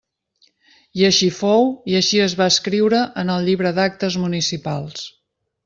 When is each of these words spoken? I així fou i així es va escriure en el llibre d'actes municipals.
I 1.01 1.05
així 1.09 1.27
fou 1.39 1.67
i 1.91 1.99
així 1.99 2.23
es 2.25 2.35
va 2.41 2.49
escriure 2.53 3.03
en 3.25 3.33
el 3.37 3.47
llibre 3.51 3.75
d'actes 3.81 4.19
municipals. 4.25 5.09